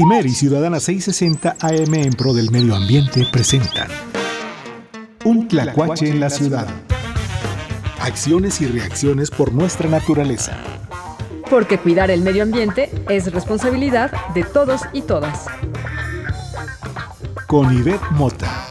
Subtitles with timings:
[0.00, 3.88] Y Ciudadana 660 AM en pro del medio ambiente presentan
[5.24, 6.68] Un tlacuache en la ciudad.
[8.00, 10.56] Acciones y reacciones por nuestra naturaleza.
[11.50, 15.46] Porque cuidar el medio ambiente es responsabilidad de todos y todas.
[17.48, 18.68] Con Ivette Mota.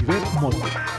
[0.00, 0.97] Ivette Mota.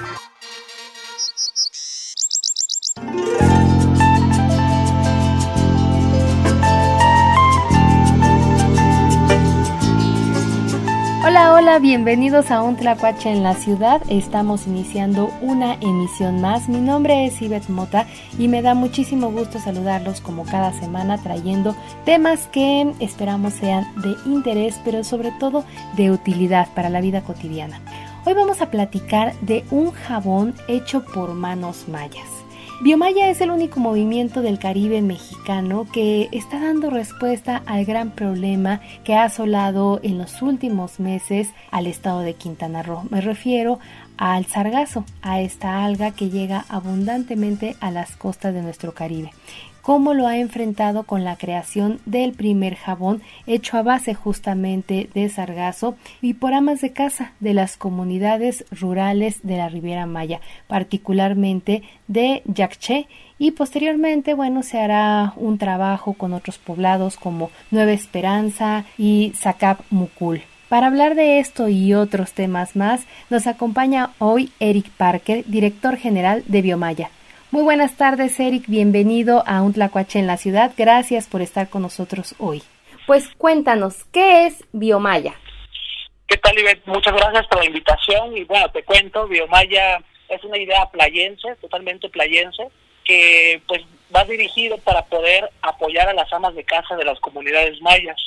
[11.69, 14.01] Hola, bienvenidos a Un Tlacuache en la Ciudad.
[14.09, 16.67] Estamos iniciando una emisión más.
[16.67, 18.07] Mi nombre es Ivette Mota
[18.39, 24.15] y me da muchísimo gusto saludarlos como cada semana trayendo temas que esperamos sean de
[24.25, 25.63] interés, pero sobre todo
[25.95, 27.79] de utilidad para la vida cotidiana.
[28.25, 32.38] Hoy vamos a platicar de un jabón hecho por manos mayas.
[32.81, 38.79] Biomaya es el único movimiento del Caribe mexicano que está dando respuesta al gran problema
[39.03, 43.03] que ha asolado en los últimos meses al estado de Quintana Roo.
[43.09, 43.79] Me refiero
[44.15, 49.31] al sargazo, a esta alga que llega abundantemente a las costas de nuestro Caribe
[49.89, 55.27] cómo lo ha enfrentado con la creación del primer jabón hecho a base justamente de
[55.29, 61.81] sargazo y por amas de casa de las comunidades rurales de la Riviera Maya, particularmente
[62.07, 63.07] de Yacché
[63.39, 69.79] y posteriormente, bueno, se hará un trabajo con otros poblados como Nueva Esperanza y Zacap
[69.89, 70.43] Mucul.
[70.67, 76.43] Para hablar de esto y otros temas más, nos acompaña hoy Eric Parker, director general
[76.45, 77.09] de Biomaya.
[77.51, 78.65] Muy buenas tardes, Eric.
[78.67, 80.71] Bienvenido a Un Tlacuache en la ciudad.
[80.77, 82.61] Gracias por estar con nosotros hoy.
[83.07, 85.33] Pues cuéntanos, ¿qué es Biomaya?
[86.27, 86.85] ¿Qué tal, Ivette?
[86.85, 88.37] Muchas gracias por la invitación.
[88.37, 92.69] Y bueno, te cuento, Biomaya es una idea playense, totalmente playense,
[93.03, 93.81] que pues
[94.15, 98.17] va dirigido para poder apoyar a las amas de casa de las comunidades mayas.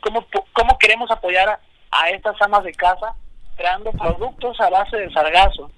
[0.00, 3.14] ¿Cómo, cómo queremos apoyar a, a estas amas de casa?
[3.58, 5.70] Creando productos a base de sargazo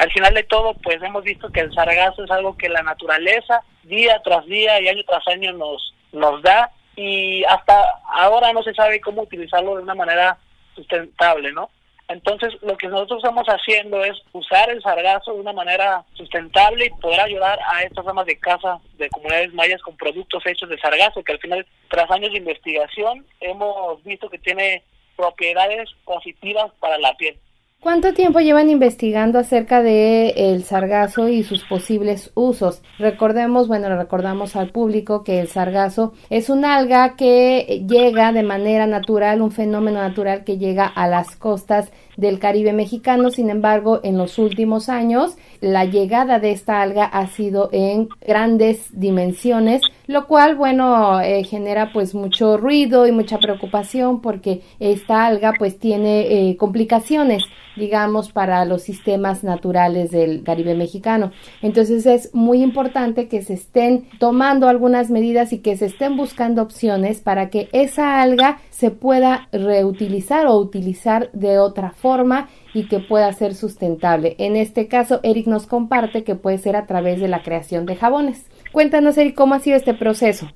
[0.00, 3.62] al final de todo, pues hemos visto que el sargazo es algo que la naturaleza
[3.82, 8.72] día tras día y año tras año nos, nos da y hasta ahora no se
[8.72, 10.38] sabe cómo utilizarlo de una manera
[10.74, 11.68] sustentable, ¿no?
[12.08, 17.00] Entonces, lo que nosotros estamos haciendo es usar el sargazo de una manera sustentable y
[17.00, 21.22] poder ayudar a estas amas de casa de comunidades mayas con productos hechos de sargazo,
[21.22, 24.82] que al final, tras años de investigación, hemos visto que tiene
[25.14, 27.38] propiedades positivas para la piel.
[27.82, 32.82] ¿Cuánto tiempo llevan investigando acerca de el sargazo y sus posibles usos?
[32.98, 38.86] Recordemos, bueno, recordamos al público que el sargazo es un alga que llega de manera
[38.86, 43.30] natural, un fenómeno natural que llega a las costas del Caribe mexicano.
[43.30, 48.88] Sin embargo, en los últimos años, la llegada de esta alga ha sido en grandes
[48.92, 55.54] dimensiones, lo cual, bueno, eh, genera pues mucho ruido y mucha preocupación porque esta alga
[55.58, 57.42] pues tiene eh, complicaciones
[57.76, 61.32] digamos, para los sistemas naturales del Caribe mexicano.
[61.62, 66.62] Entonces es muy importante que se estén tomando algunas medidas y que se estén buscando
[66.62, 73.00] opciones para que esa alga se pueda reutilizar o utilizar de otra forma y que
[73.00, 74.36] pueda ser sustentable.
[74.38, 77.96] En este caso, Eric nos comparte que puede ser a través de la creación de
[77.96, 78.48] jabones.
[78.72, 80.48] Cuéntanos, Eric, cómo ha sido este proceso.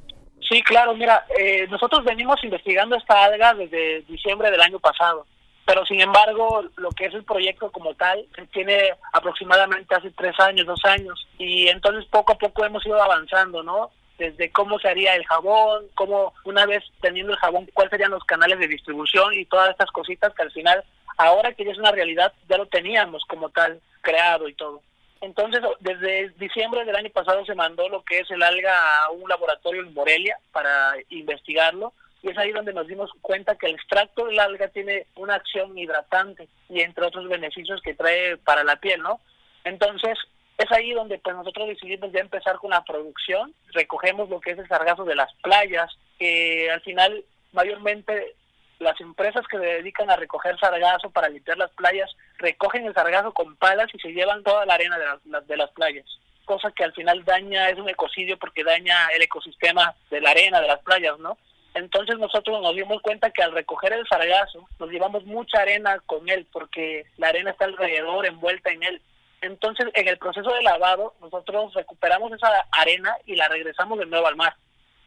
[0.49, 5.25] Sí, claro, mira, eh, nosotros venimos investigando esta alga desde diciembre del año pasado
[5.65, 10.67] pero sin embargo lo que es el proyecto como tal tiene aproximadamente hace tres años,
[10.67, 13.91] dos años y entonces poco a poco hemos ido avanzando, ¿no?
[14.19, 18.25] Desde cómo se haría el jabón, cómo una vez teniendo el jabón, cuáles serían los
[18.25, 20.85] canales de distribución y todas estas cositas que al final,
[21.17, 24.83] ahora que ya es una realidad, ya lo teníamos como tal creado y todo.
[25.21, 29.27] Entonces, desde diciembre del año pasado se mandó lo que es el alga a un
[29.29, 34.25] laboratorio en Morelia para investigarlo y es ahí donde nos dimos cuenta que el extracto
[34.25, 39.03] del alga tiene una acción hidratante y entre otros beneficios que trae para la piel,
[39.03, 39.21] ¿no?
[39.63, 40.17] Entonces,
[40.57, 44.59] es ahí donde pues nosotros decidimos ya empezar con la producción, recogemos lo que es
[44.59, 48.35] el sargazo de las playas, que al final mayormente
[48.79, 53.35] las empresas que se dedican a recoger sargazo para limpiar las playas recogen el sargazo
[53.35, 56.07] con palas y se llevan toda la arena de las, de las playas
[56.45, 60.61] cosa que al final daña, es un ecocidio porque daña el ecosistema de la arena
[60.61, 61.39] de las playas, ¿no?
[61.75, 66.29] Entonces nosotros nos dimos cuenta que al recoger el sargazo nos llevamos mucha arena con
[66.29, 69.03] él porque la arena está alrededor, envuelta en él.
[69.41, 74.27] Entonces en el proceso de lavado nosotros recuperamos esa arena y la regresamos de nuevo
[74.27, 74.55] al mar.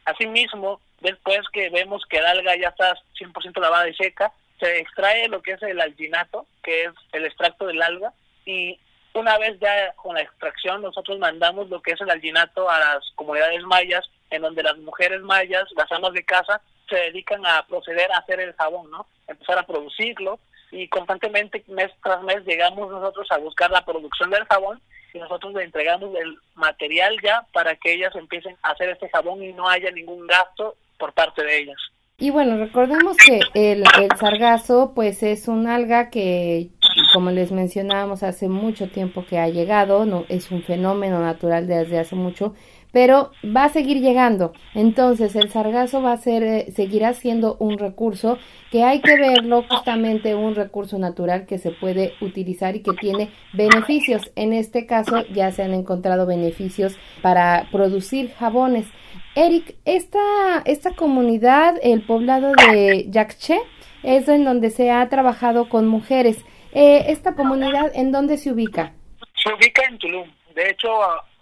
[0.03, 5.27] Asimismo, después que vemos que el alga ya está 100% lavada y seca, se extrae
[5.29, 8.13] lo que es el alginato, que es el extracto del alga,
[8.45, 8.79] y
[9.13, 13.11] una vez ya con la extracción nosotros mandamos lo que es el alginato a las
[13.15, 18.11] comunidades mayas en donde las mujeres mayas, las amas de casa, se dedican a proceder
[18.11, 19.05] a hacer el jabón, ¿no?
[19.27, 20.39] Empezar a producirlo
[20.71, 24.81] y constantemente mes tras mes llegamos nosotros a buscar la producción del jabón
[25.13, 29.43] y nosotros le entregamos el material ya para que ellas empiecen a hacer este jabón
[29.43, 31.77] y no haya ningún gasto por parte de ellas.
[32.19, 36.71] Y bueno, recordemos que el, el sargazo pues es un alga que
[37.13, 41.99] como les mencionábamos hace mucho tiempo que ha llegado, no es un fenómeno natural desde
[41.99, 42.55] hace mucho,
[42.97, 44.53] pero va a seguir llegando.
[44.73, 48.39] Entonces, el sargazo va a ser eh, seguirá siendo un recurso
[48.71, 53.29] que hay que verlo justamente un recurso natural que se puede utilizar y que tiene
[53.53, 54.31] beneficios.
[54.35, 58.87] En este caso ya se han encontrado beneficios para producir jabones.
[59.35, 63.59] Eric, esta, esta comunidad, el poblado de Yacché,
[64.01, 66.43] es en donde se ha trabajado con mujeres.
[66.71, 68.93] Eh, ¿Esta comunidad en dónde se ubica?
[69.35, 70.27] Se ubica en Tulum.
[70.55, 70.89] De hecho,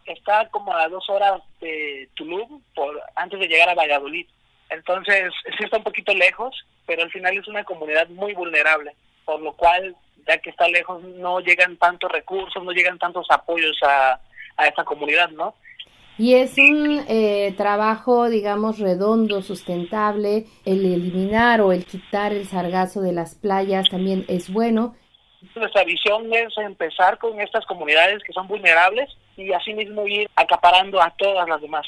[0.06, 4.28] está como a dos horas de Tulum por antes de llegar a Valladolid.
[4.69, 9.40] Entonces, sí está un poquito lejos, pero al final es una comunidad muy vulnerable, por
[9.42, 9.96] lo cual,
[10.28, 14.19] ya que está lejos, no llegan tantos recursos, no llegan tantos apoyos a,
[14.57, 15.56] a esta comunidad, ¿no?
[16.18, 20.46] Y es un eh, trabajo, digamos, redondo, sustentable.
[20.63, 24.96] El eliminar o el quitar el sargazo de las playas también es bueno.
[25.56, 31.12] Nuestra visión es empezar con estas comunidades que son vulnerables y asimismo ir acaparando a
[31.12, 31.86] todas las demás.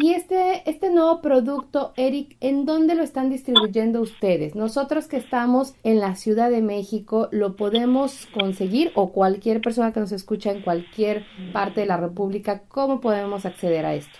[0.00, 4.54] Y este, este nuevo producto, Eric, ¿en dónde lo están distribuyendo ustedes?
[4.54, 8.92] Nosotros que estamos en la Ciudad de México, ¿lo podemos conseguir?
[8.94, 13.84] O cualquier persona que nos escucha en cualquier parte de la República, ¿cómo podemos acceder
[13.84, 14.16] a esto?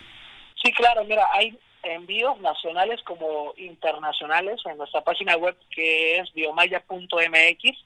[0.61, 7.79] Sí, claro, mira, hay envíos nacionales como internacionales en nuestra página web que es biomaya.mx.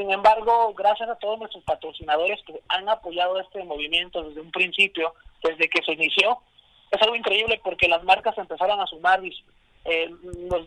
[0.00, 5.12] Sin embargo, gracias a todos nuestros patrocinadores que han apoyado este movimiento desde un principio,
[5.42, 6.38] desde que se inició,
[6.90, 9.20] es algo increíble porque las marcas empezaron a sumar,
[9.84, 10.10] eh,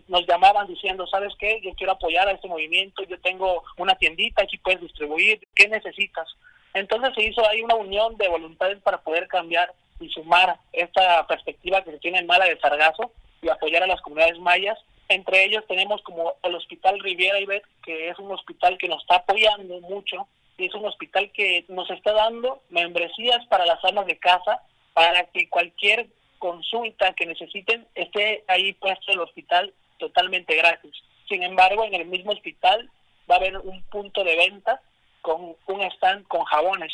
[0.08, 1.60] nos, llamaban diciendo, ¿sabes qué?
[1.64, 6.28] Yo quiero apoyar a este movimiento, yo tengo una tiendita, aquí puedes distribuir, ¿qué necesitas?
[6.76, 11.84] Entonces se hizo ahí una unión de voluntades para poder cambiar y sumar esta perspectiva
[11.84, 14.78] que se tiene en Mala de Sargazo y apoyar a las comunidades mayas.
[15.14, 19.18] Entre ellos tenemos como el Hospital Riviera Ibet, que es un hospital que nos está
[19.18, 20.28] apoyando mucho
[20.58, 24.62] y es un hospital que nos está dando membresías para las amas de casa
[24.94, 26.08] para que cualquier
[26.40, 30.96] consulta que necesiten esté ahí puesto el hospital totalmente gratis.
[31.30, 32.90] Sin embargo, en el mismo hospital
[33.30, 34.82] va a haber un punto de venta
[35.22, 36.92] con un stand con jabones.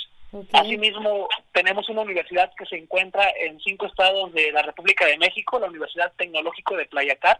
[0.51, 5.57] Asimismo, tenemos una universidad que se encuentra en cinco estados de la República de México,
[5.57, 7.39] la Universidad Tecnológico de Playacar,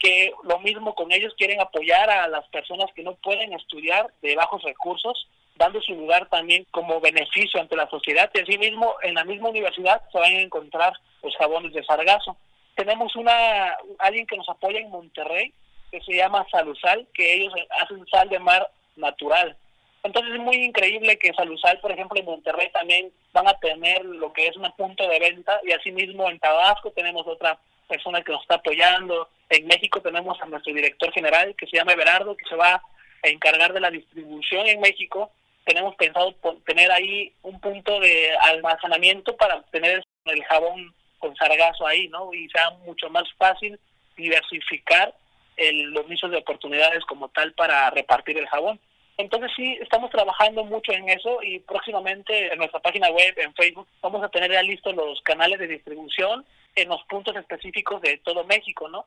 [0.00, 4.34] que lo mismo con ellos quieren apoyar a las personas que no pueden estudiar de
[4.34, 5.28] bajos recursos
[5.60, 8.30] dando su lugar también como beneficio ante la sociedad.
[8.34, 12.36] Y mismo en la misma universidad se van a encontrar los jabones de sargazo.
[12.74, 15.52] Tenemos una alguien que nos apoya en Monterrey,
[15.90, 19.54] que se llama Salusal, que ellos hacen sal de mar natural.
[20.02, 24.32] Entonces es muy increíble que Salusal, por ejemplo, en Monterrey también van a tener lo
[24.32, 27.58] que es un punto de venta y asimismo en Tabasco tenemos otra
[27.90, 29.28] persona que nos está apoyando.
[29.50, 32.82] En México tenemos a nuestro director general que se llama Everardo, que se va
[33.22, 35.30] a encargar de la distribución en México
[35.64, 36.34] tenemos pensado
[36.66, 42.32] tener ahí un punto de almacenamiento para tener el jabón con sargazo ahí, ¿no?
[42.32, 43.78] Y sea mucho más fácil
[44.16, 45.14] diversificar
[45.56, 48.80] el, los nichos de oportunidades como tal para repartir el jabón.
[49.20, 53.86] Entonces sí, estamos trabajando mucho en eso y próximamente en nuestra página web, en Facebook,
[54.02, 58.44] vamos a tener ya listos los canales de distribución en los puntos específicos de todo
[58.44, 59.06] México, ¿no?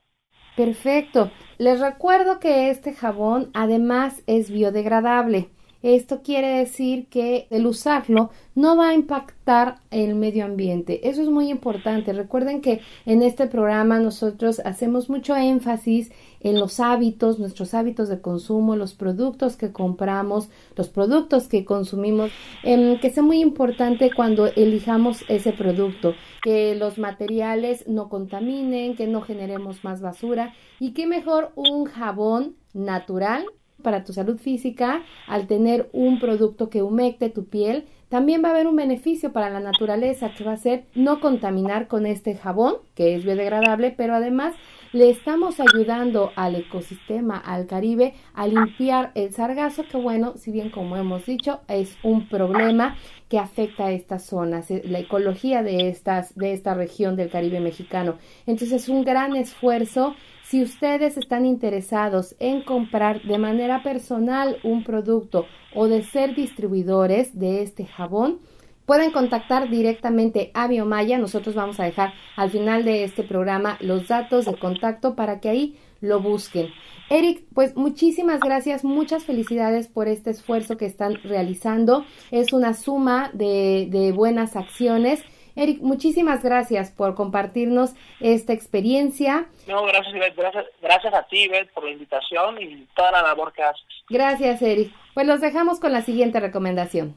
[0.55, 1.32] Perfecto.
[1.58, 5.50] Les recuerdo que este jabón además es biodegradable.
[5.84, 11.10] Esto quiere decir que el usarlo no va a impactar el medio ambiente.
[11.10, 12.13] Eso es muy importante.
[12.13, 18.22] Recuerden que en este programa nosotros hacemos mucho énfasis en los hábitos, nuestros hábitos de
[18.22, 22.32] consumo, los productos que compramos, los productos que consumimos,
[22.63, 29.22] que es muy importante cuando elijamos ese producto, que los materiales no contaminen, que no
[29.22, 33.46] generemos más basura y que mejor un jabón natural
[33.84, 37.86] para tu salud física al tener un producto que humecte tu piel.
[38.10, 41.88] También va a haber un beneficio para la naturaleza que va a ser no contaminar
[41.88, 44.56] con este jabón que es biodegradable, pero además
[44.93, 50.69] le estamos ayudando al ecosistema, al Caribe, a limpiar el sargazo, que bueno, si bien
[50.69, 52.95] como hemos dicho, es un problema
[53.27, 57.59] que afecta a estas zonas, eh, la ecología de, estas, de esta región del Caribe
[57.59, 58.19] mexicano.
[58.45, 64.83] Entonces es un gran esfuerzo si ustedes están interesados en comprar de manera personal un
[64.83, 68.39] producto o de ser distribuidores de este jabón,
[68.86, 71.18] pueden contactar directamente a Biomaya.
[71.18, 75.50] Nosotros vamos a dejar al final de este programa los datos de contacto para que
[75.50, 76.70] ahí lo busquen.
[77.10, 82.06] Eric, pues muchísimas gracias, muchas felicidades por este esfuerzo que están realizando.
[82.32, 85.24] Es una suma de, de buenas acciones.
[85.56, 89.46] Eric, muchísimas gracias por compartirnos esta experiencia.
[89.68, 93.62] No, gracias, Gracias, gracias a ti, Ivette, por la invitación y toda la labor que
[93.62, 93.84] haces.
[94.10, 94.92] Gracias, Eric.
[95.13, 97.16] Pues los dejamos con la siguiente recomendación.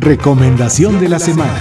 [0.00, 1.58] Recomendación de la semana.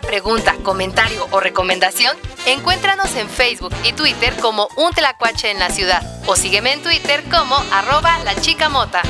[0.00, 2.16] pregunta, comentario o recomendación,
[2.46, 7.22] encuéntranos en Facebook y Twitter como Un Tlacuache en la Ciudad o sígueme en Twitter
[7.30, 9.02] como arroba la chica mota.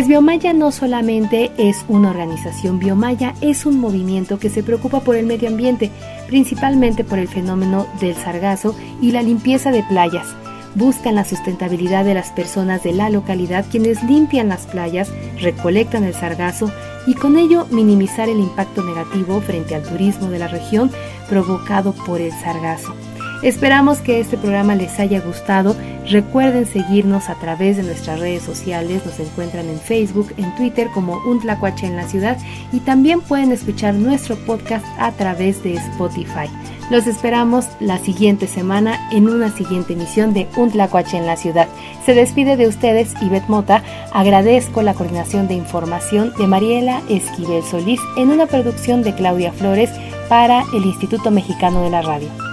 [0.00, 5.14] Pues Biomaya no solamente es una organización, Biomaya es un movimiento que se preocupa por
[5.14, 5.90] el medio ambiente,
[6.26, 10.26] principalmente por el fenómeno del sargazo y la limpieza de playas.
[10.74, 16.14] Buscan la sustentabilidad de las personas de la localidad quienes limpian las playas, recolectan el
[16.14, 16.72] sargazo
[17.06, 20.90] y con ello minimizar el impacto negativo frente al turismo de la región
[21.28, 22.94] provocado por el sargazo.
[23.42, 25.74] Esperamos que este programa les haya gustado.
[26.06, 29.04] Recuerden seguirnos a través de nuestras redes sociales.
[29.06, 32.36] Nos encuentran en Facebook, en Twitter como Un Tlacuache en la Ciudad
[32.70, 36.50] y también pueden escuchar nuestro podcast a través de Spotify.
[36.90, 41.68] Los esperamos la siguiente semana en una siguiente emisión de Un Tlacuache en la Ciudad.
[42.04, 43.82] Se despide de ustedes Ivette Mota.
[44.12, 49.90] Agradezco la coordinación de información de Mariela Esquivel Solís en una producción de Claudia Flores
[50.28, 52.49] para el Instituto Mexicano de la Radio.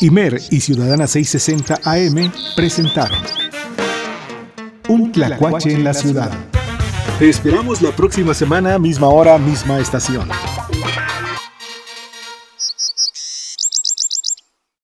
[0.00, 3.18] Imer y Ciudadana 660 AM presentaron
[4.88, 6.30] Un Tlacuache en la ciudad.
[7.18, 10.28] Te esperamos la próxima semana, misma hora, misma estación.